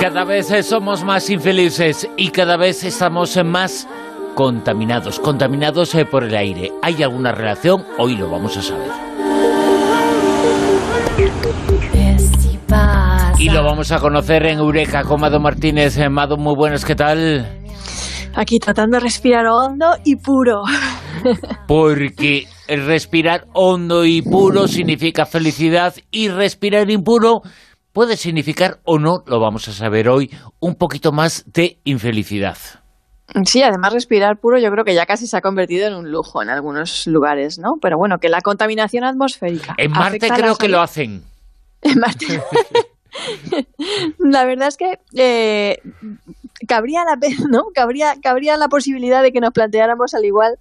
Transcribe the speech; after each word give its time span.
Cada 0.00 0.24
vez 0.24 0.66
somos 0.66 1.04
más 1.04 1.30
infelices 1.30 2.08
y 2.16 2.30
cada 2.30 2.56
vez 2.56 2.84
estamos 2.84 3.38
más 3.44 3.86
contaminados, 4.34 5.20
contaminados 5.20 5.94
eh, 5.94 6.04
por 6.04 6.24
el 6.24 6.34
aire. 6.34 6.72
¿Hay 6.82 7.02
alguna 7.02 7.32
relación? 7.32 7.84
Hoy 7.98 8.16
lo 8.16 8.30
vamos 8.30 8.56
a 8.56 8.62
saber. 8.62 8.90
Y 13.38 13.48
lo 13.48 13.64
vamos 13.64 13.90
a 13.92 13.98
conocer 13.98 14.46
en 14.46 14.58
Eureka 14.58 15.02
con 15.04 15.20
Mado 15.20 15.40
Martínez. 15.40 15.96
Eh, 15.96 16.08
Mado, 16.08 16.36
muy 16.36 16.54
buenas, 16.56 16.84
¿qué 16.84 16.94
tal? 16.94 17.46
Aquí 18.34 18.58
tratando 18.58 18.98
de 18.98 19.00
respirar 19.00 19.46
hondo 19.46 19.96
y 20.04 20.16
puro. 20.16 20.62
Porque 21.66 22.46
respirar 22.76 23.46
hondo 23.52 24.04
y 24.04 24.22
puro 24.22 24.68
significa 24.68 25.26
felicidad 25.26 25.94
y 26.10 26.28
respirar 26.28 26.90
impuro 26.90 27.42
puede 27.92 28.16
significar 28.16 28.80
o 28.84 28.98
no, 28.98 29.22
lo 29.26 29.40
vamos 29.40 29.68
a 29.68 29.72
saber 29.72 30.08
hoy, 30.08 30.30
un 30.60 30.76
poquito 30.76 31.12
más 31.12 31.44
de 31.52 31.78
infelicidad. 31.84 32.56
Sí, 33.44 33.62
además 33.62 33.92
respirar 33.92 34.38
puro 34.38 34.58
yo 34.58 34.70
creo 34.70 34.84
que 34.84 34.94
ya 34.94 35.06
casi 35.06 35.26
se 35.26 35.36
ha 35.36 35.40
convertido 35.40 35.86
en 35.86 35.94
un 35.94 36.10
lujo 36.10 36.42
en 36.42 36.50
algunos 36.50 37.06
lugares, 37.06 37.58
¿no? 37.58 37.74
Pero 37.80 37.96
bueno, 37.96 38.18
que 38.18 38.28
la 38.28 38.40
contaminación 38.40 39.04
atmosférica. 39.04 39.74
En 39.78 39.92
Marte 39.92 40.28
creo 40.28 40.56
que 40.56 40.68
lo 40.68 40.80
hacen. 40.80 41.24
En 41.82 41.98
Marte. 41.98 42.26
la 44.18 44.44
verdad 44.44 44.68
es 44.68 44.76
que 44.76 44.98
eh, 45.16 45.78
cabría 46.68 47.04
la 47.04 47.16
¿no? 47.50 47.62
Cabría, 47.74 48.14
cabría 48.22 48.56
la 48.56 48.68
posibilidad 48.68 49.22
de 49.22 49.32
que 49.32 49.40
nos 49.40 49.52
planteáramos 49.52 50.12
al 50.14 50.24
igual 50.24 50.58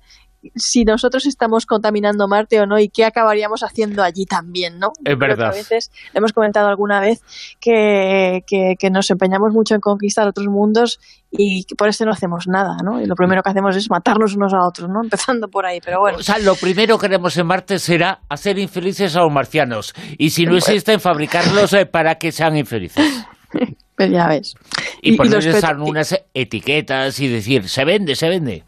si 0.55 0.85
nosotros 0.85 1.25
estamos 1.25 1.65
contaminando 1.65 2.27
Marte 2.27 2.59
o 2.61 2.65
no 2.65 2.79
y 2.79 2.89
qué 2.89 3.05
acabaríamos 3.05 3.63
haciendo 3.63 4.03
allí 4.03 4.25
también, 4.25 4.79
¿no? 4.79 4.93
Es 5.03 5.17
verdad. 5.17 5.47
a 5.47 5.51
veces 5.51 5.91
hemos 6.13 6.33
comentado 6.33 6.67
alguna 6.67 6.99
vez 6.99 7.21
que, 7.59 8.43
que, 8.47 8.89
nos 8.89 9.09
empeñamos 9.11 9.53
mucho 9.53 9.75
en 9.75 9.81
conquistar 9.81 10.27
otros 10.27 10.47
mundos 10.47 10.99
y 11.31 11.63
que 11.65 11.75
por 11.75 11.89
eso 11.89 12.05
no 12.05 12.11
hacemos 12.11 12.47
nada, 12.47 12.77
¿no? 12.83 13.01
Y 13.01 13.05
lo 13.05 13.15
primero 13.15 13.43
que 13.43 13.49
hacemos 13.49 13.75
es 13.75 13.89
matarnos 13.89 14.35
unos 14.35 14.53
a 14.53 14.65
otros, 14.65 14.89
¿no? 14.89 15.03
Empezando 15.03 15.47
por 15.47 15.65
ahí, 15.65 15.79
pero 15.83 15.99
bueno. 15.99 16.19
O 16.19 16.23
sea, 16.23 16.39
lo 16.39 16.55
primero 16.55 16.97
que 16.97 17.05
haremos 17.07 17.35
en 17.37 17.45
Marte 17.45 17.79
será 17.79 18.21
hacer 18.29 18.57
infelices 18.57 19.15
a 19.15 19.21
los 19.21 19.31
marcianos 19.31 19.93
y 20.17 20.29
si 20.29 20.45
no 20.45 20.57
existen, 20.57 20.99
fabricarlos 20.99 21.73
eh, 21.73 21.85
para 21.85 22.15
que 22.15 22.31
sean 22.31 22.57
infelices. 22.57 23.25
Pues 23.99 24.11
ya 24.11 24.29
ves. 24.29 24.55
Y, 25.01 25.15
y 25.15 25.17
ponerles 25.17 25.61
unas 25.77 26.23
etiquetas 26.33 27.19
y 27.19 27.27
decir, 27.27 27.67
se 27.67 27.83
vende, 27.83 28.15
se 28.15 28.29
vende. 28.29 28.63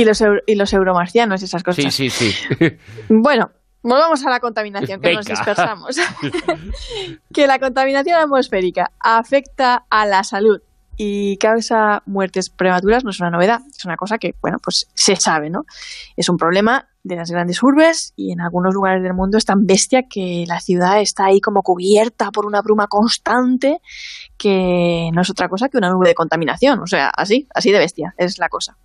Y 0.00 0.04
los, 0.04 0.22
y 0.46 0.54
los 0.54 0.72
euromarcianos 0.72 1.42
y 1.42 1.44
esas 1.46 1.62
cosas. 1.62 1.92
Sí, 1.94 2.10
sí, 2.10 2.30
sí. 2.30 2.76
bueno, 3.08 3.50
volvamos 3.82 4.24
a 4.26 4.30
la 4.30 4.40
contaminación, 4.40 5.00
que 5.00 5.14
nos 5.14 5.26
dispersamos. 5.26 5.96
que 7.32 7.46
la 7.46 7.58
contaminación 7.58 8.18
atmosférica 8.18 8.92
afecta 9.00 9.84
a 9.90 10.06
la 10.06 10.24
salud 10.24 10.60
y 10.96 11.36
causa 11.36 12.02
muertes 12.06 12.50
prematuras 12.50 13.04
no 13.04 13.10
es 13.10 13.20
una 13.20 13.30
novedad, 13.30 13.60
es 13.68 13.84
una 13.84 13.96
cosa 13.96 14.18
que, 14.18 14.34
bueno, 14.40 14.58
pues 14.62 14.86
se 14.94 15.16
sabe, 15.16 15.50
¿no? 15.50 15.64
Es 16.16 16.28
un 16.28 16.36
problema 16.36 16.88
de 17.02 17.16
las 17.16 17.30
grandes 17.30 17.62
urbes 17.62 18.12
y 18.16 18.32
en 18.32 18.40
algunos 18.40 18.74
lugares 18.74 19.02
del 19.02 19.14
mundo 19.14 19.38
es 19.38 19.44
tan 19.44 19.66
bestia 19.66 20.04
que 20.08 20.44
la 20.48 20.60
ciudad 20.60 21.00
está 21.00 21.26
ahí 21.26 21.40
como 21.40 21.62
cubierta 21.62 22.30
por 22.30 22.46
una 22.46 22.62
bruma 22.62 22.86
constante 22.88 23.78
que 24.36 25.10
no 25.12 25.22
es 25.22 25.30
otra 25.30 25.48
cosa 25.48 25.68
que 25.68 25.78
una 25.78 25.90
nube 25.90 26.08
de 26.08 26.14
contaminación, 26.14 26.80
o 26.80 26.86
sea, 26.86 27.08
así, 27.08 27.46
así 27.54 27.70
de 27.70 27.78
bestia 27.78 28.14
es 28.16 28.38
la 28.38 28.48
cosa. 28.48 28.76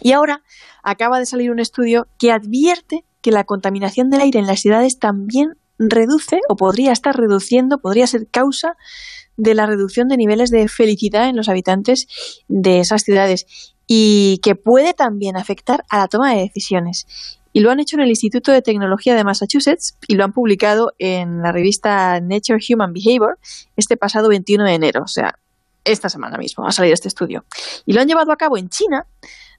Y 0.00 0.12
ahora 0.12 0.42
acaba 0.82 1.18
de 1.18 1.26
salir 1.26 1.50
un 1.50 1.60
estudio 1.60 2.08
que 2.18 2.32
advierte 2.32 3.04
que 3.20 3.30
la 3.30 3.44
contaminación 3.44 4.10
del 4.10 4.20
aire 4.20 4.38
en 4.38 4.46
las 4.46 4.60
ciudades 4.60 4.98
también 4.98 5.54
reduce 5.78 6.40
o 6.48 6.56
podría 6.56 6.92
estar 6.92 7.16
reduciendo, 7.16 7.78
podría 7.78 8.06
ser 8.06 8.28
causa 8.28 8.76
de 9.36 9.54
la 9.54 9.66
reducción 9.66 10.08
de 10.08 10.16
niveles 10.16 10.50
de 10.50 10.68
felicidad 10.68 11.28
en 11.28 11.36
los 11.36 11.48
habitantes 11.48 12.06
de 12.48 12.80
esas 12.80 13.02
ciudades 13.02 13.74
y 13.86 14.40
que 14.42 14.54
puede 14.54 14.94
también 14.94 15.36
afectar 15.36 15.84
a 15.90 15.98
la 15.98 16.08
toma 16.08 16.32
de 16.34 16.42
decisiones. 16.42 17.06
Y 17.52 17.60
lo 17.60 17.70
han 17.70 17.80
hecho 17.80 17.96
en 17.96 18.02
el 18.02 18.08
Instituto 18.08 18.50
de 18.50 18.62
Tecnología 18.62 19.14
de 19.14 19.24
Massachusetts 19.24 19.96
y 20.08 20.14
lo 20.14 20.24
han 20.24 20.32
publicado 20.32 20.92
en 20.98 21.40
la 21.40 21.52
revista 21.52 22.20
Nature 22.20 22.58
Human 22.68 22.92
Behavior 22.92 23.38
este 23.76 23.96
pasado 23.96 24.28
21 24.28 24.64
de 24.64 24.74
enero, 24.74 25.02
o 25.04 25.08
sea, 25.08 25.38
esta 25.84 26.08
semana 26.08 26.38
mismo 26.38 26.66
ha 26.66 26.72
salido 26.72 26.94
este 26.94 27.08
estudio. 27.08 27.44
Y 27.86 27.92
lo 27.92 28.00
han 28.00 28.08
llevado 28.08 28.32
a 28.32 28.36
cabo 28.36 28.56
en 28.56 28.68
China, 28.68 29.06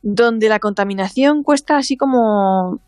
donde 0.01 0.49
la 0.49 0.59
contaminación 0.59 1.43
cuesta 1.43 1.77
así 1.77 1.97
como 1.97 2.79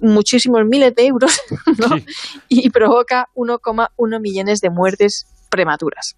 muchísimos 0.00 0.64
miles 0.64 0.94
de 0.94 1.06
euros 1.06 1.38
y 2.48 2.70
provoca 2.70 3.28
1,1 3.34 4.20
millones 4.20 4.60
de 4.60 4.70
muertes 4.70 5.26
prematuras. 5.50 6.16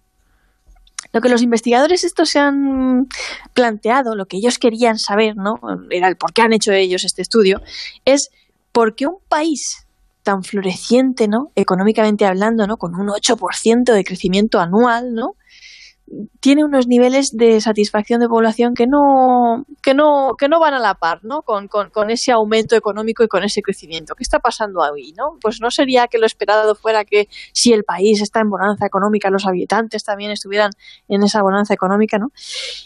Lo 1.11 1.21
que 1.21 1.29
los 1.29 1.41
investigadores 1.41 2.03
estos 2.03 2.29
se 2.29 2.39
han 2.39 3.07
planteado, 3.53 4.15
lo 4.15 4.27
que 4.27 4.37
ellos 4.37 4.59
querían 4.59 4.99
saber, 4.99 5.35
¿no? 5.35 5.59
Era 5.89 6.07
el 6.07 6.17
por 6.17 6.33
qué 6.33 6.41
han 6.41 6.53
hecho 6.53 6.71
ellos 6.71 7.03
este 7.03 7.21
estudio, 7.21 7.61
es 8.05 8.29
por 8.71 8.95
qué 8.95 9.07
un 9.07 9.17
país 9.27 9.87
tan 10.23 10.43
floreciente, 10.43 11.27
¿no? 11.27 11.51
Económicamente 11.55 12.25
hablando, 12.25 12.67
¿no? 12.67 12.77
Con 12.77 12.95
un 12.95 13.07
8% 13.07 13.93
de 13.93 14.03
crecimiento 14.03 14.59
anual, 14.59 15.15
¿no? 15.15 15.35
Tiene 16.39 16.63
unos 16.63 16.87
niveles 16.87 17.35
de 17.35 17.61
satisfacción 17.61 18.19
de 18.19 18.27
población 18.27 18.73
que 18.73 18.87
no, 18.87 19.65
que 19.81 19.93
no, 19.93 20.31
que 20.37 20.47
no 20.47 20.59
van 20.59 20.73
a 20.73 20.79
la 20.79 20.95
par, 20.95 21.19
¿no? 21.23 21.41
Con, 21.41 21.67
con, 21.67 22.09
ese 22.09 22.31
aumento 22.31 22.75
económico 22.75 23.23
y 23.23 23.27
con 23.27 23.43
ese 23.43 23.61
crecimiento. 23.61 24.15
¿Qué 24.15 24.23
está 24.23 24.39
pasando 24.39 24.81
ahí, 24.83 25.13
no? 25.17 25.37
Pues 25.41 25.59
no 25.61 25.69
sería 25.69 26.07
que 26.07 26.17
lo 26.17 26.25
esperado 26.25 26.75
fuera 26.75 27.05
que 27.05 27.27
si 27.53 27.73
el 27.73 27.83
país 27.83 28.21
está 28.21 28.39
en 28.39 28.49
bonanza 28.49 28.85
económica, 28.85 29.29
los 29.29 29.45
habitantes 29.45 30.03
también 30.03 30.31
estuvieran 30.31 30.71
en 31.07 31.23
esa 31.23 31.41
bonanza 31.41 31.73
económica, 31.73 32.17
¿no? 32.17 32.27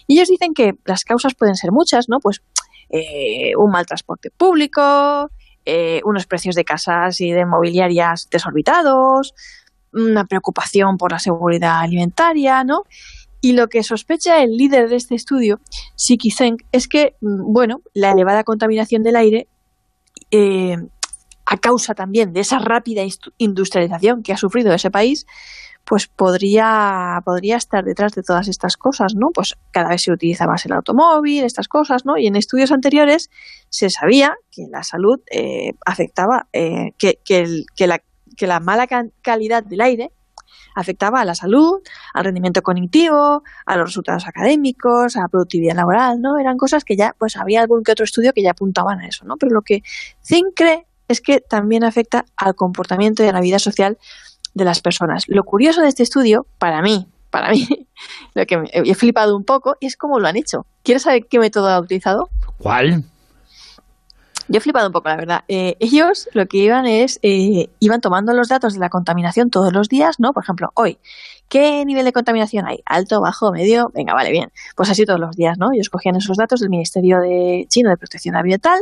Y 0.08 0.16
ellos 0.16 0.28
dicen 0.28 0.54
que 0.54 0.74
las 0.86 1.04
causas 1.04 1.34
pueden 1.36 1.56
ser 1.56 1.72
muchas, 1.72 2.10
¿no? 2.10 2.18
Pues 2.22 2.42
eh, 2.90 3.54
un 3.58 3.72
mal 3.72 3.86
transporte 3.86 4.30
público, 4.30 5.30
eh, 5.66 6.02
unos 6.04 6.26
precios 6.26 6.56
de 6.56 6.66
casas 6.66 7.22
y 7.22 7.32
de 7.32 7.46
mobiliarias 7.46 8.28
desorbitados, 8.30 9.34
una 9.94 10.26
preocupación 10.26 10.98
por 10.98 11.12
la 11.12 11.20
seguridad 11.20 11.80
alimentaria, 11.80 12.64
¿no? 12.64 12.84
Y 13.42 13.54
lo 13.54 13.68
que 13.68 13.84
sospecha 13.84 14.42
el 14.42 14.56
líder 14.56 14.90
de 14.90 14.96
este 14.96 15.16
estudio, 15.16 15.60
Siki 15.96 16.32
Zeng, 16.32 16.58
es 16.72 16.88
que, 16.88 17.16
mm, 17.22 17.52
bueno, 17.52 17.82
la 17.94 18.12
elevada 18.12 18.44
contaminación 18.44 19.04
del 19.04 19.18
aire, 19.18 19.48
eh, 20.32 20.78
a 21.46 21.58
causa 21.58 21.94
también 21.94 22.32
de 22.32 22.40
esa 22.40 22.60
rápida 22.60 23.04
industrialización 23.38 24.24
que 24.24 24.32
ha 24.32 24.38
sufrido 24.38 24.74
ese 24.74 24.92
país, 24.92 25.26
pues 25.86 26.08
podría, 26.08 27.20
podría 27.26 27.58
estar 27.58 27.84
detrás 27.84 28.14
de 28.14 28.24
todas 28.24 28.48
estas 28.48 28.78
cosas, 28.78 29.16
¿no? 29.16 29.30
Pues 29.34 29.56
cada 29.72 29.90
vez 29.90 30.02
se 30.04 30.12
utiliza 30.12 30.48
más 30.48 30.66
el 30.66 30.72
automóvil, 30.72 31.44
estas 31.44 31.68
cosas, 31.68 32.06
¿no? 32.06 32.18
Y 32.18 32.28
en 32.28 32.36
estudios 32.36 32.72
anteriores 32.72 33.30
se 33.70 33.90
sabía 33.90 34.36
que 34.52 34.64
la 34.72 34.84
salud 34.84 35.20
eh, 35.30 35.74
afectaba, 35.86 36.48
eh, 36.54 36.94
que, 36.98 37.20
que, 37.26 37.64
que, 37.76 37.88
la, 37.88 38.02
que 38.36 38.48
la 38.48 38.60
mala 38.60 38.88
calidad 39.22 39.64
del 39.64 39.82
aire 39.82 40.12
afectaba 40.76 41.22
a 41.22 41.26
la 41.26 41.36
salud, 41.36 41.82
al 42.14 42.26
rendimiento 42.26 42.62
cognitivo, 42.62 43.44
a 43.66 43.78
los 43.78 43.90
resultados 43.90 44.28
académicos, 44.28 45.16
a 45.16 45.22
la 45.22 45.28
productividad 45.28 45.76
laboral, 45.76 46.22
¿no? 46.22 46.38
Eran 46.38 46.58
cosas 46.58 46.84
que 46.84 46.96
ya, 46.96 47.16
pues 47.18 47.38
había 47.38 47.62
algún 47.62 47.84
que 47.84 47.92
otro 47.92 48.06
estudio 48.06 48.34
que 48.34 48.42
ya 48.42 48.52
apuntaban 48.52 49.00
a 49.00 49.08
eso, 49.08 49.26
¿no? 49.26 49.38
Pero 49.38 49.54
lo 49.54 49.62
que 49.62 49.84
Zink 50.26 50.48
cree 50.56 50.86
es 51.08 51.22
que 51.22 51.42
también 51.42 51.84
afecta 51.84 52.26
al 52.38 52.56
comportamiento 52.56 53.24
y 53.24 53.28
a 53.28 53.34
la 53.34 53.42
vida 53.42 53.60
social 53.60 53.98
de 54.54 54.66
las 54.66 54.82
personas. 54.82 55.26
Lo 55.28 55.44
curioso 55.44 55.82
de 55.82 55.90
este 55.90 56.04
estudio, 56.04 56.46
para 56.58 56.82
mí, 56.82 57.08
para 57.30 57.52
mí, 57.52 57.68
lo 58.34 58.46
que 58.46 58.58
me, 58.58 58.70
he 58.72 58.96
flipado 58.96 59.36
un 59.36 59.44
poco, 59.44 59.76
es 59.82 59.98
cómo 59.98 60.20
lo 60.20 60.28
han 60.28 60.38
hecho. 60.38 60.66
¿Quieres 60.84 61.04
saber 61.04 61.28
qué 61.30 61.40
método 61.40 61.70
ha 61.70 61.80
utilizado? 61.80 62.30
¿Cuál? 62.58 63.04
Yo 64.54 64.60
he 64.60 64.62
flipado 64.62 64.86
un 64.86 64.94
poco, 64.94 65.10
la 65.10 65.16
verdad. 65.16 65.44
Eh, 65.48 65.78
ellos 65.80 66.30
lo 66.34 66.46
que 66.46 66.60
iban 66.60 66.86
es, 66.86 67.18
eh, 67.24 67.72
iban 67.80 68.02
tomando 68.02 68.34
los 68.34 68.50
datos 68.50 68.76
de 68.76 68.80
la 68.80 68.90
contaminación 68.90 69.50
todos 69.50 69.74
los 69.74 69.90
días, 69.90 70.20
¿no? 70.20 70.32
Por 70.32 70.44
ejemplo, 70.44 70.70
hoy, 70.76 71.00
¿qué 71.50 71.84
nivel 71.86 72.06
de 72.06 72.14
contaminación 72.14 72.68
hay? 72.68 72.84
¿Alto, 72.86 73.20
bajo, 73.20 73.52
medio? 73.52 73.90
Venga, 73.96 74.14
vale, 74.14 74.30
bien. 74.30 74.52
Pues 74.76 74.92
así 74.92 75.06
todos 75.08 75.20
los 75.20 75.36
días, 75.36 75.58
¿no? 75.58 75.72
Ellos 75.74 75.90
cogían 75.90 76.18
esos 76.18 76.38
datos 76.38 76.60
del 76.60 76.70
Ministerio 76.70 77.20
de 77.20 77.66
Chino 77.68 77.90
de 77.90 77.98
Protección 77.98 78.36
Ambiental 78.36 78.80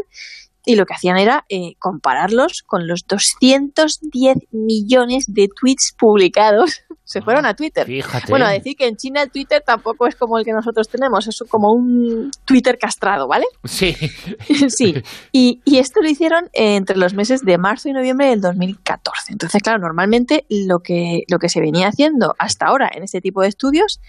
y 0.66 0.75
lo 0.75 0.86
que 0.86 0.94
hacían 0.94 1.18
era 1.18 1.46
eh, 1.48 1.75
compararlos 1.80 2.63
con 2.63 2.86
los 2.86 3.07
210 3.07 4.40
millones 4.51 5.34
de 5.34 5.48
tweets 5.48 5.96
publicados. 5.98 6.81
Se 7.12 7.22
fueron 7.22 7.46
a 7.46 7.54
Twitter. 7.54 7.86
Bueno, 8.30 8.46
a 8.46 8.52
decir 8.52 8.75
que 8.78 8.88
en 8.88 8.96
China 8.96 9.22
el 9.22 9.31
Twitter 9.31 9.62
tampoco 9.66 10.08
es 10.08 10.16
como 10.16 10.38
el 10.38 10.46
que 10.46 10.54
nosotros 10.54 10.88
tenemos, 10.88 11.28
es 11.28 11.44
como 11.50 11.74
un 11.74 12.31
Twitter 12.46 12.78
castrado, 12.78 13.28
¿vale? 13.28 13.46
Sí. 13.66 13.96
sí. 14.69 14.96
Y, 15.31 15.62
y, 15.66 15.80
esto 15.80 16.02
lo 16.02 16.10
hicieron 16.10 16.50
entre 16.54 16.98
los 16.98 17.13
meses 17.13 17.42
de 17.42 17.58
marzo 17.58 17.90
y 17.90 17.94
noviembre 17.94 18.28
del 18.28 18.40
2014. 18.40 19.34
Entonces, 19.34 19.62
claro, 19.62 19.80
normalmente 19.80 20.46
lo 20.50 20.80
que, 20.80 21.24
lo 21.30 21.38
que 21.38 21.50
se 21.50 21.60
venía 21.60 21.88
haciendo 21.88 22.34
hasta 22.40 22.68
ahora 22.68 22.90
en 22.94 23.04
este 23.04 23.19
tipo 23.19 23.42
de 23.42 23.50
estudios 23.50 24.00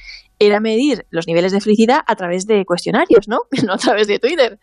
era 0.46 0.60
medir 0.60 1.06
los 1.10 1.26
niveles 1.26 1.52
de 1.52 1.60
felicidad 1.60 2.00
a 2.06 2.16
través 2.16 2.46
de 2.46 2.64
cuestionarios, 2.64 3.28
¿no? 3.28 3.38
No 3.66 3.74
a 3.74 3.78
través 3.78 4.08
de 4.08 4.18
Twitter. 4.18 4.58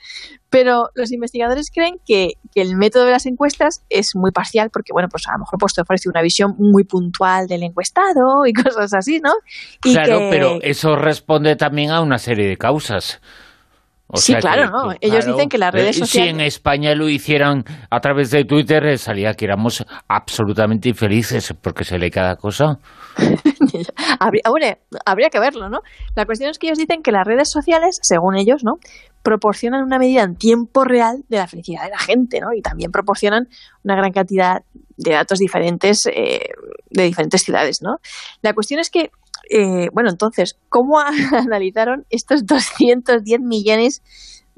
Pero 0.50 0.90
los 0.94 1.12
investigadores 1.12 1.72
creen 1.74 1.96
que, 2.06 2.34
el 2.56 2.76
método 2.76 3.06
de 3.06 3.12
las 3.12 3.26
encuestas 3.26 3.86
es 3.90 4.12
muy 4.16 4.32
parcial 4.32 4.70
porque, 4.74 4.92
bueno, 4.92 5.08
pues 5.10 5.28
a 5.28 5.34
lo 5.34 5.40
mejor 5.40 5.60
pues, 5.60 5.74
te 5.74 5.82
ofrece 5.82 6.10
una 6.10 6.22
visión 6.22 6.56
muy 6.58 6.84
puntual 6.84 7.48
del 7.48 7.64
encuestado 7.64 8.46
y 8.46 8.54
cosas 8.64 8.94
así, 8.94 9.20
¿no? 9.24 9.32
claro, 9.82 10.28
pero 10.30 10.60
eso 10.62 10.96
responde 10.96 11.56
también 11.56 11.92
a 11.92 12.02
una 12.02 12.18
serie 12.18 12.48
de 12.48 12.58
causas 12.58 13.22
sí, 14.16 14.34
claro, 14.36 14.70
¿no? 14.70 14.94
Ellos 15.02 15.26
dicen 15.26 15.50
que 15.50 15.58
las 15.58 15.74
redes 15.74 15.98
sociales... 15.98 16.32
Si 16.32 16.36
en 16.36 16.42
España 16.42 16.96
lo 16.96 17.10
hicieran 17.10 17.64
a 17.90 18.00
través 18.00 18.32
de 18.32 18.46
Twitter, 18.46 18.86
eh, 18.86 18.98
salía 18.98 19.34
que 19.34 19.46
éramos 19.46 19.86
absolutamente 20.08 20.90
infelices 20.90 21.54
porque 21.62 21.84
se 21.84 21.98
lee 21.98 22.10
cada 22.10 22.36
cosa. 22.36 22.80
habría, 24.20 24.78
habría 25.06 25.30
que 25.30 25.40
verlo, 25.40 25.70
¿no? 25.70 25.82
La 26.16 26.26
cuestión 26.26 26.50
es 26.50 26.58
que 26.58 26.68
ellos 26.68 26.78
dicen 26.78 27.04
que 27.04 27.12
las 27.12 27.26
redes 27.26 27.50
sociales, 27.52 28.00
según 28.02 28.36
ellos, 28.36 28.64
¿no? 28.64 28.80
proporcionan 29.22 29.84
una 29.84 30.00
medida 30.00 30.24
en 30.24 30.36
tiempo 30.36 30.86
real 30.86 31.24
de 31.28 31.38
la 31.38 31.48
felicidad 31.48 31.84
de 31.84 31.90
la 31.90 32.00
gente, 32.00 32.40
¿no? 32.40 32.54
Y 32.56 32.62
también 32.62 32.92
proporcionan 32.92 33.48
una 33.84 33.96
gran 33.96 34.12
cantidad 34.12 34.64
de 34.98 35.12
datos 35.12 35.40
diferentes 35.40 36.06
eh, 36.08 36.50
de 36.90 37.04
diferentes 37.04 37.42
ciudades, 37.42 37.82
¿no? 37.82 37.98
La 38.42 38.54
cuestión 38.54 38.80
es 38.80 38.90
que 38.90 39.12
eh, 39.50 39.88
bueno, 39.94 40.10
entonces, 40.10 40.58
¿cómo 40.70 41.00
analizaron 41.32 42.06
estos 42.10 42.46
210 42.46 43.42
millones 43.42 44.02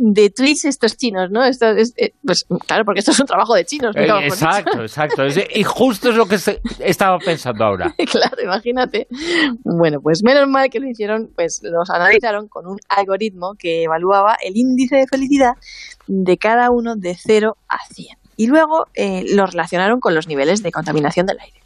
de 0.03 0.31
tweets 0.31 0.65
estos 0.65 0.97
chinos, 0.97 1.29
¿no? 1.29 1.43
Esto 1.43 1.67
es, 1.67 1.93
eh, 1.95 2.13
pues 2.25 2.45
claro, 2.65 2.85
porque 2.85 2.99
esto 2.99 3.11
es 3.11 3.19
un 3.19 3.27
trabajo 3.27 3.53
de 3.53 3.65
chinos. 3.65 3.95
Eh, 3.95 4.07
exacto, 4.23 4.81
exacto. 4.81 5.23
y 5.55 5.63
justo 5.63 6.09
es 6.09 6.15
lo 6.15 6.25
que 6.25 6.37
estaba 6.79 7.19
pensando 7.19 7.63
ahora. 7.63 7.93
claro, 8.11 8.37
imagínate. 8.43 9.07
Bueno, 9.63 9.99
pues 10.01 10.23
menos 10.23 10.47
mal 10.47 10.69
que 10.69 10.79
lo 10.79 10.87
hicieron, 10.87 11.29
pues 11.35 11.61
los 11.63 11.89
analizaron 11.91 12.47
con 12.47 12.65
un 12.65 12.77
algoritmo 12.89 13.53
que 13.57 13.83
evaluaba 13.83 14.37
el 14.43 14.57
índice 14.57 14.95
de 14.95 15.07
felicidad 15.07 15.53
de 16.07 16.37
cada 16.37 16.69
uno 16.71 16.95
de 16.95 17.15
0 17.15 17.55
a 17.69 17.77
100. 17.93 18.17
Y 18.37 18.47
luego 18.47 18.87
eh, 18.95 19.23
lo 19.35 19.45
relacionaron 19.45 19.99
con 19.99 20.15
los 20.15 20.27
niveles 20.27 20.63
de 20.63 20.71
contaminación 20.71 21.27
del 21.27 21.39
aire. 21.39 21.59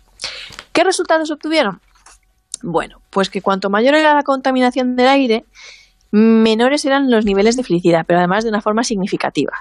¿Qué 0.73 0.83
resultados 0.83 1.31
obtuvieron? 1.31 1.79
Bueno, 2.67 2.99
pues 3.11 3.29
que 3.29 3.43
cuanto 3.43 3.69
mayor 3.69 3.93
era 3.93 4.15
la 4.15 4.23
contaminación 4.23 4.95
del 4.95 5.07
aire, 5.07 5.45
menores 6.11 6.83
eran 6.83 7.11
los 7.11 7.23
niveles 7.23 7.55
de 7.55 7.63
felicidad, 7.63 8.05
pero 8.07 8.17
además 8.17 8.43
de 8.43 8.49
una 8.49 8.59
forma 8.59 8.83
significativa. 8.83 9.53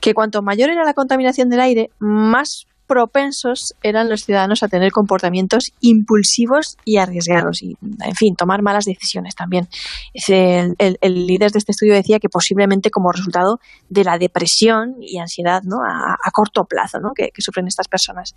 Que 0.00 0.14
cuanto 0.14 0.40
mayor 0.40 0.70
era 0.70 0.82
la 0.82 0.94
contaminación 0.94 1.50
del 1.50 1.60
aire, 1.60 1.90
más 1.98 2.66
propensos 2.86 3.74
eran 3.82 4.08
los 4.08 4.24
ciudadanos 4.24 4.62
a 4.62 4.68
tener 4.68 4.92
comportamientos 4.92 5.74
impulsivos 5.80 6.78
y 6.86 6.96
arriesgados 6.96 7.62
y, 7.62 7.76
en 8.02 8.14
fin, 8.14 8.34
tomar 8.34 8.62
malas 8.62 8.86
decisiones 8.86 9.34
también. 9.34 9.68
El, 10.14 11.26
líder 11.26 11.52
de 11.52 11.58
este 11.58 11.72
estudio 11.72 11.92
decía 11.92 12.18
que 12.18 12.30
posiblemente 12.30 12.90
como 12.90 13.12
resultado 13.12 13.60
de 13.90 14.04
la 14.04 14.16
depresión 14.16 14.96
y 15.02 15.18
ansiedad 15.18 15.62
¿no? 15.64 15.80
a, 15.84 16.30
corto 16.32 16.64
plazo 16.64 16.98
¿no? 16.98 17.12
que, 17.14 17.28
que, 17.28 17.42
sufren 17.42 17.66
estas 17.66 17.88
personas. 17.88 18.34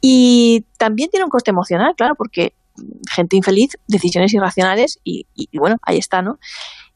Y 0.00 0.64
también 0.76 1.10
tiene 1.10 1.24
un 1.24 1.30
coste 1.30 1.50
emocional, 1.50 1.94
claro, 1.96 2.14
porque 2.14 2.52
gente 3.10 3.36
infeliz, 3.36 3.76
decisiones 3.86 4.32
irracionales 4.34 4.98
y, 5.04 5.26
bueno, 5.58 5.76
ahí 5.82 5.98
está, 5.98 6.22
¿no? 6.22 6.38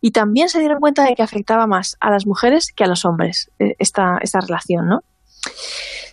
Y 0.00 0.10
también 0.10 0.48
se 0.48 0.58
dieron 0.58 0.80
cuenta 0.80 1.04
de 1.04 1.14
que 1.14 1.22
afectaba 1.22 1.66
más 1.66 1.96
a 2.00 2.10
las 2.10 2.26
mujeres 2.26 2.72
que 2.74 2.84
a 2.84 2.88
los 2.88 3.04
hombres 3.04 3.50
eh, 3.58 3.74
esta, 3.78 4.18
esta 4.20 4.40
relación, 4.40 4.88
¿no? 4.88 5.00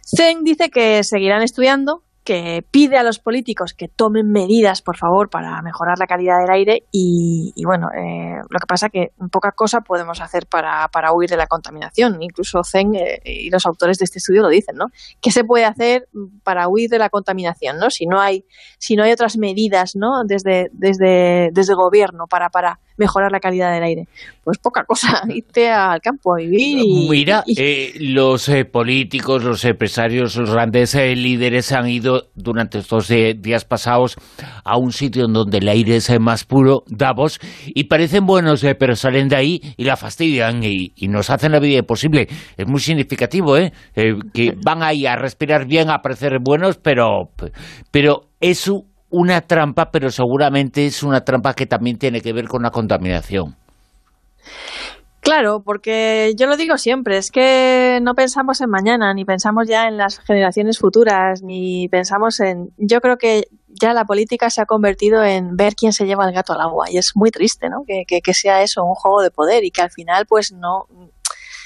Zeng 0.06 0.44
dice 0.44 0.70
que 0.70 1.04
seguirán 1.04 1.42
estudiando, 1.42 2.04
que 2.30 2.64
pide 2.70 2.96
a 2.96 3.02
los 3.02 3.18
políticos 3.18 3.74
que 3.74 3.88
tomen 3.88 4.32
medidas, 4.32 4.84
por 4.84 4.98
favor, 4.98 5.32
para 5.32 5.60
mejorar 5.64 5.98
la 5.98 6.06
calidad 6.06 6.40
del 6.40 6.52
aire 6.52 6.84
y, 6.92 7.52
bueno, 7.66 7.88
eh, 7.88 8.36
lo 8.48 8.60
que 8.60 8.68
pasa 8.68 8.90
que 8.90 9.14
poca 9.32 9.52
cosa 9.52 9.82
podemos 9.82 10.22
hacer 10.22 10.46
para, 10.46 10.90
para 10.90 11.12
huir 11.12 11.28
de 11.32 11.38
la 11.38 11.48
contaminación. 11.48 12.22
Incluso 12.22 12.64
Zen 12.64 12.94
eh, 12.94 13.20
y 13.26 13.50
los 13.50 13.66
autores 13.66 13.98
de 13.98 14.06
este 14.06 14.20
estudio 14.20 14.44
lo 14.44 14.50
dicen, 14.50 14.76
¿no? 14.76 14.90
¿Qué 15.20 15.32
se 15.32 15.44
puede 15.44 15.66
hacer 15.66 16.08
para 16.44 16.68
huir 16.68 16.92
de 16.92 17.00
la 17.00 17.10
contaminación, 17.10 17.80
no? 17.80 17.90
Si 17.90 18.06
no 18.06 18.22
hay, 18.22 18.46
si 18.78 18.96
no 18.96 19.02
hay 19.02 19.12
otras 19.12 19.36
medidas, 19.36 19.96
¿no? 19.96 20.24
Desde, 20.24 20.70
desde, 20.72 21.50
desde 21.52 21.74
el 21.74 21.78
gobierno 21.78 22.28
para, 22.30 22.52
para 22.52 22.80
mejorar 23.00 23.32
la 23.32 23.40
calidad 23.40 23.74
del 23.74 23.84
aire. 23.84 24.08
Pues 24.44 24.58
poca 24.60 24.84
cosa, 24.84 25.24
irte 25.30 25.70
al 25.72 26.02
campo 26.02 26.34
a 26.34 26.38
vivir 26.38 26.80
y... 26.84 27.10
Mira, 27.10 27.44
eh, 27.58 27.94
los 28.00 28.48
eh, 28.50 28.66
políticos, 28.66 29.44
los 29.44 29.66
empresarios, 29.66 30.36
los 30.36 30.52
grandes 30.52 30.94
eh, 30.96 31.16
líderes 31.16 31.72
han 31.72 31.88
ido 31.88 32.28
durante 32.36 32.80
estos 32.80 33.08
días 33.08 33.66
pasados 33.66 34.18
a 34.64 34.78
un 34.78 34.92
sitio 34.92 35.26
en 35.26 35.34
donde 35.34 35.60
el 35.60 35.70
aire 35.70 35.96
es 35.96 36.20
más 36.20 36.44
puro, 36.44 36.84
Davos, 36.88 37.40
y 37.66 37.86
parecen 37.86 38.26
buenos, 38.26 38.66
pero 38.78 38.96
salen 38.96 39.30
de 39.30 39.36
ahí 39.36 39.62
y 39.78 39.86
la 39.86 39.96
fastidian 39.96 40.64
y, 40.64 40.92
nos 41.10 41.30
hacen 41.32 41.54
la 41.54 41.60
vida 41.60 41.80
imposible. 41.80 42.28
Es 42.56 42.68
muy 42.68 42.80
significativo, 42.80 43.58
¿eh? 43.58 43.72
que 43.96 44.54
van 44.64 44.84
ahí 44.84 45.08
a 45.08 45.16
respirar 45.16 45.66
bien, 45.66 45.90
a 45.90 46.00
parecer 46.04 46.38
buenos, 46.40 46.78
pero, 46.78 47.32
pero 47.92 48.30
es 48.40 48.70
una 49.10 49.42
trampa, 49.42 49.92
pero 49.92 50.12
seguramente 50.12 50.86
es 50.86 51.04
una 51.04 51.24
trampa 51.24 51.54
que 51.54 51.66
también 51.66 51.98
tiene 51.98 52.22
que 52.22 52.34
ver 52.34 52.48
con 52.48 52.64
la 52.64 52.72
contaminación. 52.72 53.56
Claro, 55.22 55.62
porque 55.64 56.34
yo 56.38 56.48
lo 56.48 56.56
digo 56.56 56.78
siempre, 56.78 57.18
es 57.18 57.30
que 57.30 58.00
no 58.02 58.16
pensamos 58.16 58.62
en 58.62 58.70
mañana, 58.70 59.14
ni 59.14 59.26
pensamos 59.26 59.68
ya 59.68 59.88
en 59.88 59.98
las 59.98 60.20
generaciones 60.20 60.80
futuras, 60.80 61.44
ni 61.44 61.90
pensamos 61.90 62.40
en... 62.40 62.70
Yo 62.78 63.02
creo 63.02 63.18
que 63.18 63.44
ya 63.68 63.94
la 63.94 64.06
política 64.06 64.50
se 64.50 64.62
ha 64.62 64.66
convertido 64.66 65.24
en 65.24 65.56
ver 65.56 65.76
quién 65.76 65.94
se 65.94 66.06
lleva 66.06 66.26
el 66.26 66.34
gato 66.34 66.54
al 66.54 66.62
agua 66.62 66.86
y 66.90 66.98
es 66.98 67.12
muy 67.16 67.32
triste, 67.32 67.70
¿no? 67.70 67.84
Que, 67.86 68.06
que, 68.08 68.22
que 68.22 68.34
sea 68.34 68.64
eso, 68.64 68.84
un 68.84 68.96
juego 68.96 69.22
de 69.22 69.30
poder 69.30 69.66
y 69.66 69.72
que 69.72 69.82
al 69.82 69.92
final 69.92 70.26
pues 70.26 70.52
no, 70.54 70.88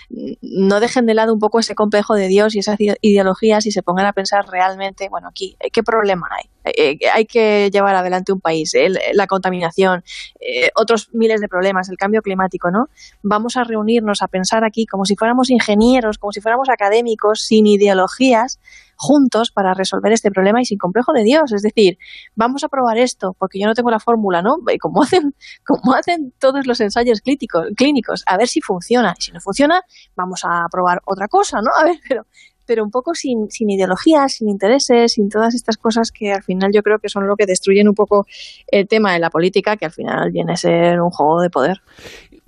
no 0.09 0.79
dejen 0.79 1.05
de 1.05 1.13
lado 1.13 1.33
un 1.33 1.39
poco 1.39 1.59
ese 1.59 1.75
complejo 1.75 2.15
de 2.15 2.27
Dios 2.27 2.55
y 2.55 2.59
esas 2.59 2.77
ideologías 2.79 3.65
y 3.65 3.71
se 3.71 3.83
pongan 3.83 4.05
a 4.05 4.13
pensar 4.13 4.47
realmente, 4.47 5.09
bueno, 5.09 5.27
aquí, 5.29 5.57
¿qué 5.71 5.83
problema 5.83 6.27
hay? 6.31 6.49
Eh, 6.65 6.97
eh, 7.01 7.09
hay 7.13 7.25
que 7.25 7.69
llevar 7.71 7.95
adelante 7.95 8.31
un 8.31 8.39
país, 8.39 8.73
la 9.13 9.27
contaminación, 9.27 10.03
eh, 10.39 10.69
otros 10.75 11.09
miles 11.13 11.41
de 11.41 11.47
problemas, 11.47 11.89
el 11.89 11.97
cambio 11.97 12.21
climático, 12.21 12.71
¿no? 12.71 12.89
Vamos 13.21 13.57
a 13.57 13.63
reunirnos 13.63 14.21
a 14.21 14.27
pensar 14.27 14.63
aquí 14.63 14.85
como 14.85 15.05
si 15.05 15.15
fuéramos 15.15 15.49
ingenieros, 15.49 16.17
como 16.17 16.31
si 16.31 16.41
fuéramos 16.41 16.69
académicos, 16.69 17.41
sin 17.41 17.67
ideologías, 17.67 18.59
juntos 19.03 19.51
para 19.51 19.73
resolver 19.73 20.11
este 20.11 20.31
problema 20.31 20.61
y 20.61 20.65
sin 20.65 20.77
complejo 20.77 21.11
de 21.13 21.23
Dios. 21.23 21.51
Es 21.51 21.61
decir, 21.61 21.97
vamos 22.35 22.63
a 22.63 22.69
probar 22.69 22.97
esto 22.97 23.35
porque 23.37 23.59
yo 23.59 23.67
no 23.67 23.73
tengo 23.73 23.91
la 23.91 23.99
fórmula, 23.99 24.41
¿no? 24.41 24.55
Y 24.71 24.77
como 24.77 25.03
hacen, 25.03 25.35
como 25.65 25.93
hacen 25.93 26.33
todos 26.39 26.65
los 26.65 26.79
ensayos 26.79 27.21
clínicos, 27.21 27.67
clínicos, 27.75 28.23
a 28.25 28.37
ver 28.37 28.47
si 28.47 28.61
funciona. 28.61 29.13
Y 29.17 29.21
si 29.21 29.31
no 29.31 29.39
funciona, 29.39 29.81
vamos 30.15 30.41
a 30.45 30.65
probar 30.71 31.01
otra 31.05 31.27
cosa, 31.27 31.59
¿no? 31.61 31.71
A 31.83 31.85
ver, 31.85 31.99
pero 32.07 32.25
pero 32.65 32.83
un 32.83 32.91
poco 32.91 33.13
sin, 33.13 33.49
sin 33.49 33.69
ideologías, 33.69 34.35
sin 34.35 34.49
intereses, 34.49 35.13
sin 35.13 35.27
todas 35.29 35.53
estas 35.53 35.77
cosas 35.77 36.11
que 36.11 36.31
al 36.31 36.43
final 36.43 36.71
yo 36.73 36.81
creo 36.81 36.99
que 36.99 37.09
son 37.09 37.27
lo 37.27 37.35
que 37.35 37.45
destruyen 37.45 37.89
un 37.89 37.93
poco 37.93 38.25
el 38.67 38.87
tema 38.87 39.11
de 39.13 39.19
la 39.19 39.29
política, 39.29 39.75
que 39.75 39.85
al 39.85 39.91
final 39.91 40.31
viene 40.31 40.53
a 40.53 40.55
ser 40.55 41.01
un 41.01 41.09
juego 41.09 41.41
de 41.41 41.49
poder. 41.49 41.81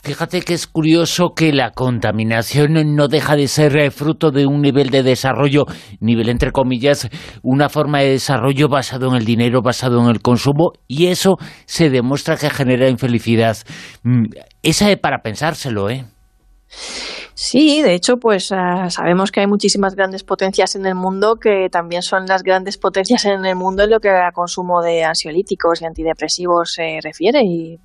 Fíjate 0.05 0.41
que 0.41 0.53
es 0.53 0.67
curioso 0.67 1.33
que 1.35 1.51
la 1.51 1.71
contaminación 1.71 2.95
no 2.95 3.07
deja 3.07 3.35
de 3.35 3.47
ser 3.47 3.75
eh, 3.75 3.89
fruto 3.89 4.29
de 4.29 4.45
un 4.45 4.61
nivel 4.61 4.91
de 4.91 5.01
desarrollo, 5.01 5.65
nivel 5.99 6.29
entre 6.29 6.51
comillas, 6.51 7.09
una 7.41 7.69
forma 7.69 8.01
de 8.01 8.11
desarrollo 8.11 8.67
basado 8.69 9.07
en 9.07 9.15
el 9.15 9.25
dinero, 9.25 9.63
basado 9.63 9.99
en 10.03 10.11
el 10.11 10.21
consumo, 10.21 10.73
y 10.87 11.07
eso 11.07 11.37
se 11.65 11.89
demuestra 11.89 12.37
que 12.37 12.51
genera 12.51 12.87
infelicidad. 12.87 13.57
Mm, 14.03 14.25
esa 14.61 14.91
es 14.91 14.99
para 14.99 15.23
pensárselo, 15.23 15.89
¿eh? 15.89 16.05
Sí, 17.33 17.81
de 17.81 17.95
hecho, 17.95 18.17
pues 18.17 18.51
ah, 18.51 18.91
sabemos 18.91 19.31
que 19.31 19.39
hay 19.39 19.47
muchísimas 19.47 19.95
grandes 19.95 20.23
potencias 20.23 20.75
en 20.75 20.85
el 20.85 20.93
mundo 20.93 21.37
que 21.41 21.67
también 21.71 22.03
son 22.03 22.27
las 22.27 22.43
grandes 22.43 22.77
potencias 22.77 23.25
en 23.25 23.43
el 23.43 23.55
mundo 23.55 23.83
en 23.83 23.89
lo 23.89 23.99
que 23.99 24.09
al 24.09 24.33
consumo 24.33 24.83
de 24.83 25.03
ansiolíticos 25.03 25.81
y 25.81 25.85
antidepresivos 25.85 26.73
se 26.73 26.99
refiere 27.01 27.41
y 27.43 27.79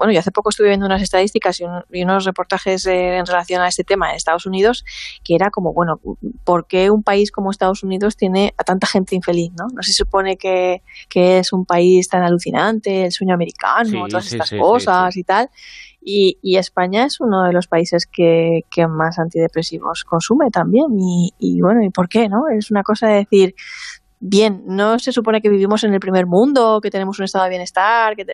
bueno, 0.00 0.14
yo 0.14 0.20
hace 0.20 0.30
poco 0.30 0.48
estuve 0.48 0.68
viendo 0.68 0.86
unas 0.86 1.02
estadísticas 1.02 1.60
y, 1.60 2.02
unos 2.02 2.24
reportajes 2.24 2.86
eh, 2.86 3.18
en 3.18 3.26
relación 3.26 3.60
a 3.60 3.68
este 3.68 3.84
tema 3.84 4.08
de 4.08 4.16
Estados 4.16 4.46
Unidos, 4.46 4.82
que 5.22 5.34
era 5.34 5.50
como, 5.50 5.74
bueno, 5.74 6.00
¿por 6.42 6.66
qué 6.66 6.90
un 6.90 7.02
país 7.02 7.30
como 7.30 7.50
Estados 7.50 7.82
Unidos 7.82 8.16
tiene 8.16 8.54
a 8.56 8.64
tanta 8.64 8.86
gente 8.86 9.14
infeliz? 9.14 9.52
No, 9.58 9.66
no 9.66 9.82
se 9.82 9.92
supone 9.92 10.38
que, 10.38 10.80
es 11.14 11.52
un 11.52 11.66
país 11.66 12.08
tan 12.08 12.22
alucinante, 12.22 13.04
el 13.04 13.12
sueño 13.12 13.34
americano, 13.34 14.08
todas 14.08 14.32
estas 14.32 14.50
cosas 14.58 15.14
y 15.18 15.22
tal. 15.22 15.50
Y, 16.02 16.38
y, 16.40 16.56
España 16.56 17.04
es 17.04 17.20
uno 17.20 17.44
de 17.44 17.52
los 17.52 17.68
países 17.68 18.06
que, 18.06 18.62
que 18.70 18.86
más 18.86 19.18
antidepresivos 19.18 20.04
consume 20.04 20.50
también. 20.50 20.98
Y, 20.98 21.34
y, 21.38 21.60
bueno, 21.60 21.82
¿y 21.84 21.90
por 21.90 22.08
qué? 22.08 22.26
no 22.30 22.48
Es 22.48 22.70
una 22.70 22.82
cosa 22.82 23.08
de 23.08 23.16
decir, 23.16 23.54
bien, 24.20 24.62
no 24.66 24.98
se 24.98 25.12
supone 25.12 25.40
que 25.40 25.48
vivimos 25.48 25.82
en 25.82 25.94
el 25.94 26.00
primer 26.00 26.26
mundo, 26.26 26.80
que 26.82 26.90
tenemos 26.90 27.18
un 27.18 27.24
estado 27.24 27.44
de 27.44 27.50
bienestar, 27.50 28.14
que 28.14 28.26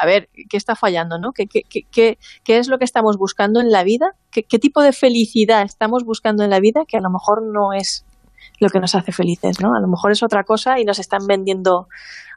a 0.00 0.06
ver, 0.06 0.28
¿qué 0.48 0.56
está 0.56 0.76
fallando? 0.76 1.18
¿no? 1.18 1.32
¿Qué, 1.32 1.46
qué, 1.46 1.62
qué, 1.68 2.18
qué 2.44 2.58
es 2.58 2.68
lo 2.68 2.78
que 2.78 2.84
estamos 2.84 3.18
buscando 3.18 3.60
en 3.60 3.70
la 3.70 3.82
vida? 3.82 4.14
¿Qué, 4.30 4.42
tipo 4.44 4.80
de 4.80 4.92
felicidad 4.92 5.62
estamos 5.62 6.04
buscando 6.04 6.44
en 6.44 6.50
la 6.50 6.60
vida 6.60 6.84
que 6.86 6.96
a 6.96 7.00
lo 7.00 7.10
mejor 7.10 7.42
no 7.42 7.72
es 7.72 8.06
lo 8.60 8.68
que 8.68 8.80
nos 8.80 8.94
hace 8.94 9.12
felices, 9.12 9.60
¿no? 9.60 9.74
A 9.74 9.80
lo 9.80 9.88
mejor 9.88 10.12
es 10.12 10.22
otra 10.22 10.44
cosa 10.44 10.78
y 10.78 10.84
nos 10.84 10.98
están 10.98 11.26
vendiendo 11.26 11.88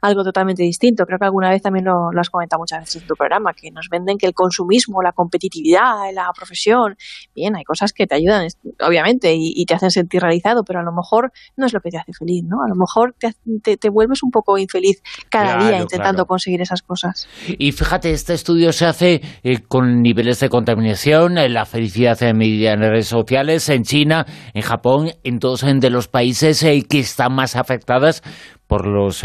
algo 0.02 0.24
totalmente 0.24 0.62
distinto. 0.62 1.04
Creo 1.04 1.18
que 1.18 1.24
alguna 1.24 1.50
vez 1.50 1.62
también 1.62 1.84
lo, 1.84 2.10
has 2.18 2.30
comentado 2.30 2.60
muchas 2.60 2.80
veces 2.80 3.02
en 3.02 3.08
tu 3.08 3.14
programa, 3.14 3.52
que 3.54 3.70
nos 3.70 3.88
venden 3.90 4.18
que 4.18 4.26
el 4.26 4.34
consumismo, 4.34 5.02
la 5.02 5.12
competitividad, 5.12 6.12
la 6.12 6.30
profesión, 6.36 6.96
bien, 7.34 7.56
hay 7.56 7.64
cosas 7.64 7.92
que 7.92 8.06
te 8.06 8.14
ayudan, 8.14 8.46
obviamente, 8.86 9.34
y, 9.36 9.64
te 9.66 9.74
hacen 9.74 9.90
sentir 9.90 10.22
realizado, 10.22 10.62
pero 10.64 10.80
a 10.80 10.82
lo 10.84 10.92
mejor 10.92 11.32
no 11.56 11.66
es 11.66 11.72
lo 11.72 11.80
que 11.80 11.90
te 11.90 11.98
hace 11.98 12.12
feliz, 12.12 12.44
¿no? 12.44 12.58
A 12.64 12.68
lo 12.68 12.76
mejor 12.76 13.16
te, 13.18 13.76
te, 13.76 13.90
vuelves 13.90 14.22
un 14.22 14.30
poco 14.30 14.58
infeliz 14.58 15.02
cada 15.28 15.56
día 15.58 15.80
intentando 15.80 16.24
conseguir 16.26 16.60
esas 16.60 16.82
cosas. 16.82 17.26
Y 17.58 17.72
fíjate, 17.72 18.12
este 18.12 18.34
estudio 18.34 18.72
se 18.72 18.86
hace 18.86 19.20
eh, 19.42 19.62
con 19.66 20.02
niveles 20.02 20.38
de 20.38 20.48
contaminación, 20.48 21.38
eh, 21.38 21.48
la 21.48 21.64
felicidad 21.64 22.22
en 22.22 22.38
redes 22.38 23.08
sociales, 23.08 23.68
en 23.68 23.82
China, 23.82 24.24
en 24.54 24.62
Japón, 24.62 25.10
en 25.24 25.38
todos 25.40 25.62
de 25.62 25.90
los 25.96 26.08
países 26.08 26.62
eh, 26.62 26.84
que 26.88 27.00
están 27.00 27.32
más 27.32 27.56
afectadas 27.56 28.22
por 28.66 28.86
los 28.86 29.22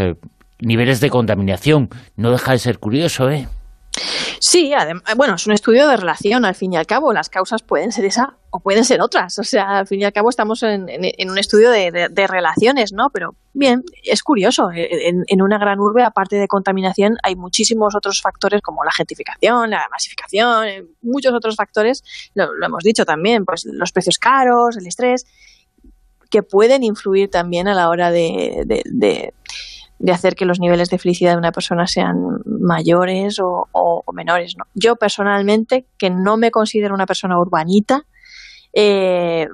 niveles 0.60 1.00
de 1.00 1.10
contaminación. 1.10 1.90
No 2.16 2.32
deja 2.32 2.54
de 2.54 2.60
ser 2.60 2.80
curioso, 2.80 3.30
¿eh? 3.30 3.48
Sí, 4.40 4.74
bueno, 5.16 5.36
es 5.36 5.46
un 5.46 5.54
estudio 5.54 5.88
de 5.88 5.98
relación, 5.98 6.46
al 6.46 6.56
fin 6.56 6.74
y 6.74 6.78
al 6.78 6.88
cabo. 6.88 7.13
Las 7.13 7.30
causas 7.30 7.62
pueden 7.62 7.92
ser 7.92 8.06
esa 8.06 8.38
o 8.50 8.60
pueden 8.60 8.84
ser 8.84 9.01
otras. 9.01 9.38
O 9.38 9.44
sea, 9.44 9.80
al 9.80 9.88
fin 9.88 10.01
y 10.01 10.04
al 10.04 10.13
cabo 10.13 10.30
estamos 10.30 10.63
en, 10.63 10.88
un 11.30 11.38
estudio 11.38 11.70
de, 11.70 12.28
relaciones, 12.28 12.92
¿no? 12.92 13.10
Pero 13.12 13.36
bien, 13.54 13.84
es 14.04 14.24
curioso. 14.24 14.70
En, 14.74 15.42
una 15.42 15.60
gran 15.60 15.80
urbe, 15.80 16.04
aparte 16.04 16.38
de 16.38 16.48
contaminación, 16.48 17.18
hay 17.22 17.36
muchísimos 17.36 17.96
otros 17.96 18.22
factores 18.22 18.62
como 18.62 18.84
la 18.84 18.92
gentrificación, 18.92 19.70
la 19.70 19.88
masificación, 19.92 20.68
eh, 20.68 20.86
muchos 21.01 21.34
otros 21.34 21.56
factores, 21.56 22.04
lo, 22.34 22.50
hemos 22.66 22.84
dicho 22.84 23.06
también, 23.06 23.46
pues 23.46 23.66
los 23.66 23.92
precios 23.92 24.18
caros, 24.18 24.75
el 24.78 24.88
estrés, 24.88 25.25
que 26.31 26.41
pueden 26.41 26.83
influir 26.83 27.29
también 27.29 27.67
a 27.67 27.75
la 27.75 27.89
hora 27.89 28.09
de 28.09 28.65
de 30.01 30.11
hacer 30.11 30.35
que 30.35 30.45
los 30.45 30.59
niveles 30.59 30.89
de 30.89 30.97
felicidad 30.97 31.33
de 31.33 31.38
una 31.38 31.51
persona 31.51 31.85
sean 31.85 32.17
mayores 32.45 33.38
o, 33.39 34.03
menores. 34.13 34.55
¿no? 34.57 34.65
Yo 34.73 34.95
personalmente, 34.95 35.85
que 35.97 36.09
no 36.09 36.38
me 36.38 36.50
considero 36.50 36.95
una 36.95 37.05
persona 37.05 37.39
urbanita, 37.39 38.07
eh, 38.73 39.47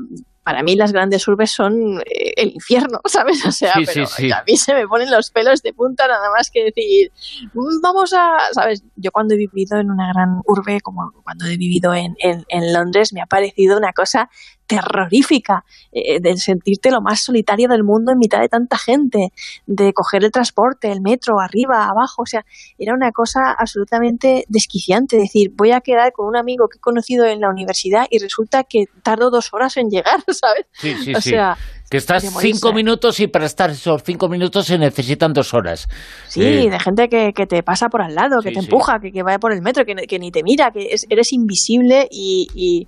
para 0.44 0.64
mí 0.64 0.78
las 0.78 0.94
grandes 0.94 1.28
urbes 1.28 1.52
son 1.52 2.00
eh, 2.06 2.32
el 2.38 2.54
infierno, 2.54 3.02
¿sabes? 3.06 3.46
O 3.46 3.52
sea, 3.52 3.74
pero 3.86 4.06
a 4.06 4.44
mí 4.48 4.56
se 4.56 4.74
me 4.74 4.88
ponen 4.88 5.12
los 5.12 5.32
pelos 5.32 5.62
de 5.62 5.74
punta 5.74 6.08
nada 6.08 6.30
más 6.32 6.50
que 6.50 6.64
decir, 6.64 7.12
mm, 7.54 7.82
vamos 7.82 8.14
a, 8.14 8.38
¿sabes? 8.54 8.86
Yo 8.96 9.12
cuando 9.12 9.34
he 9.34 9.38
vivido 9.38 9.78
en 9.78 9.92
una 9.92 10.14
gran 10.14 10.40
urbe, 10.46 10.80
como 10.80 11.12
cuando 11.24 11.46
he 11.46 11.58
vivido 11.58 11.94
en, 11.94 12.16
en 12.22 12.74
Londres, 12.74 13.12
me 13.12 13.22
ha 13.22 13.26
parecido 13.26 13.78
una 13.78 13.92
cosa 13.92 14.30
terrorífica, 14.68 15.64
eh, 15.92 16.20
de 16.20 16.38
sentirte 16.38 16.92
lo 16.92 17.02
más 17.02 17.22
solitario 17.24 17.68
del 17.70 17.84
mundo 17.84 18.12
en 18.12 18.18
mitad 18.18 18.42
de 18.42 18.50
tanta 18.50 18.78
gente, 18.78 19.32
de 19.66 19.94
coger 19.94 20.24
el 20.26 20.32
transporte, 20.32 20.92
el 20.92 21.02
metro, 21.02 21.40
arriba, 21.40 21.86
abajo, 21.86 22.24
o 22.24 22.26
sea, 22.26 22.46
era 22.78 22.94
una 22.94 23.12
cosa 23.12 23.56
absolutamente 23.58 24.46
desquiciante, 24.50 25.18
decir, 25.18 25.52
voy 25.56 25.72
a 25.72 25.82
quedar 25.82 26.12
con 26.12 26.28
un 26.28 26.36
amigo 26.36 26.68
que 26.68 26.78
he 26.78 26.82
conocido 26.82 27.26
en 27.26 27.40
la 27.40 27.50
universidad 27.50 28.06
y 28.10 28.20
resulta 28.20 28.64
que 28.66 28.86
tardo 29.04 29.32
dos 29.32 29.54
horas 29.54 29.78
en 29.78 29.90
llegar, 29.90 30.20
¿sabes? 30.28 30.66
Sí, 30.74 30.94
sí, 30.96 31.16
o 31.16 31.22
sea, 31.22 31.58
Que 31.90 31.98
estás 31.98 32.24
cinco 32.42 32.74
minutos 32.74 33.20
y 33.22 33.28
para 33.28 33.46
estar 33.46 33.70
esos 33.70 34.04
cinco 34.04 34.28
minutos 34.28 34.66
se 34.66 34.78
necesitan 34.78 35.32
dos 35.32 35.54
horas. 35.54 35.88
Sí, 36.28 36.44
eh, 36.44 36.70
de 36.70 36.80
gente 36.80 37.08
que, 37.08 37.32
que, 37.34 37.48
te 37.48 37.64
pasa 37.64 37.88
por 37.88 38.02
al 38.02 38.14
lado, 38.14 38.42
que 38.42 38.52
te 38.52 38.60
empuja, 38.60 39.00
que, 39.00 39.12
que 39.12 39.24
vaya 39.24 39.40
por 39.40 39.54
el 39.54 39.62
metro, 39.62 39.86
que, 39.86 39.96
que 39.96 40.20
ni 40.20 40.30
te 40.32 40.44
mira, 40.44 40.72
que 40.72 40.96
eres 41.10 41.32
invisible 41.32 42.08
y, 42.12 42.88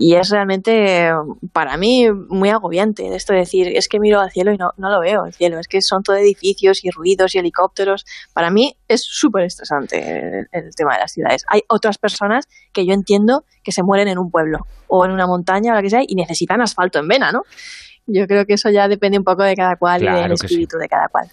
y 0.00 0.14
es 0.14 0.30
realmente 0.30 1.10
para 1.52 1.76
mí 1.76 2.06
muy 2.28 2.50
agobiante 2.50 3.14
esto 3.16 3.32
de 3.32 3.40
decir, 3.40 3.66
es 3.76 3.88
que 3.88 3.98
miro 3.98 4.20
al 4.20 4.30
cielo 4.30 4.52
y 4.52 4.56
no, 4.56 4.70
no 4.76 4.90
lo 4.90 5.00
veo 5.00 5.26
el 5.26 5.32
cielo, 5.32 5.58
es 5.58 5.66
que 5.66 5.82
son 5.82 6.04
todo 6.04 6.16
edificios 6.16 6.84
y 6.84 6.90
ruidos 6.90 7.34
y 7.34 7.38
helicópteros. 7.38 8.04
Para 8.32 8.50
mí 8.50 8.76
es 8.86 9.02
súper 9.02 9.44
estresante 9.44 9.98
el, 9.98 10.48
el, 10.52 10.74
tema 10.76 10.94
de 10.94 11.00
las 11.00 11.12
ciudades. 11.12 11.44
Hay 11.48 11.62
otras 11.68 11.98
personas 11.98 12.46
que 12.72 12.86
yo 12.86 12.92
entiendo 12.92 13.44
que 13.64 13.72
se 13.72 13.82
mueren 13.82 14.06
en 14.06 14.18
un 14.18 14.30
pueblo 14.30 14.66
o 14.86 15.04
en 15.04 15.10
una 15.10 15.26
montaña 15.26 15.72
o 15.72 15.76
lo 15.76 15.82
que 15.82 15.90
sea 15.90 16.02
y 16.06 16.14
necesitan 16.14 16.60
asfalto 16.60 17.00
en 17.00 17.08
vena, 17.08 17.32
¿no? 17.32 17.42
Yo 18.10 18.26
creo 18.26 18.44
que 18.46 18.54
eso 18.54 18.70
ya 18.70 18.88
depende 18.88 19.18
un 19.18 19.24
poco 19.24 19.42
de 19.42 19.54
cada 19.54 19.76
cual 19.76 20.02
y 20.02 20.06
del 20.06 20.32
espíritu 20.32 20.78
de 20.78 20.88
cada 20.88 21.08
cual. 21.12 21.26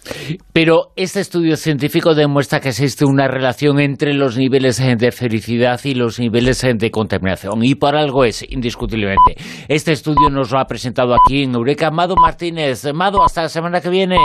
Pero 0.52 0.92
este 0.94 1.20
estudio 1.20 1.56
científico 1.56 2.14
demuestra 2.14 2.60
que 2.60 2.68
existe 2.68 3.06
una 3.06 3.28
relación 3.28 3.80
entre 3.80 4.12
los 4.12 4.36
niveles 4.36 4.76
de 4.76 5.10
felicidad 5.10 5.80
y 5.84 5.94
los 5.94 6.20
niveles 6.20 6.60
de 6.60 6.90
contaminación. 6.90 7.64
Y 7.64 7.76
por 7.76 7.96
algo 7.96 8.24
es, 8.24 8.44
indiscutiblemente. 8.46 9.36
Este 9.68 9.92
estudio 9.92 10.28
nos 10.28 10.52
lo 10.52 10.58
ha 10.58 10.66
presentado 10.66 11.14
aquí 11.14 11.44
en 11.44 11.54
Eureka 11.54 11.90
Mado 11.90 12.14
Martínez. 12.14 12.84
Mado, 12.92 13.24
hasta 13.24 13.42
la 13.42 13.48
semana 13.48 13.80
que 13.80 13.88
viene. 13.88 14.18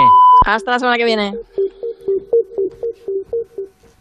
Hasta 0.46 0.72
la 0.72 0.79
semana 0.79 0.98
que 0.98 1.05
viene. 1.05 1.34